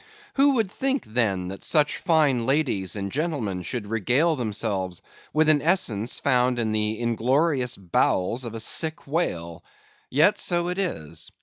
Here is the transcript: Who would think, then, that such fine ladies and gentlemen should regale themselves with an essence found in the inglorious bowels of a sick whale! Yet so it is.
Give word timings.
Who 0.33 0.55
would 0.55 0.71
think, 0.71 1.05
then, 1.05 1.49
that 1.49 1.63
such 1.63 1.97
fine 1.99 2.47
ladies 2.47 2.95
and 2.95 3.11
gentlemen 3.11 3.61
should 3.61 3.85
regale 3.85 4.35
themselves 4.35 5.03
with 5.31 5.47
an 5.47 5.61
essence 5.61 6.19
found 6.19 6.57
in 6.57 6.71
the 6.71 6.99
inglorious 6.99 7.77
bowels 7.77 8.43
of 8.43 8.55
a 8.55 8.59
sick 8.59 9.05
whale! 9.05 9.63
Yet 10.09 10.39
so 10.39 10.69
it 10.69 10.79
is. 10.79 11.29